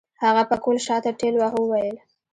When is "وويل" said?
1.61-1.97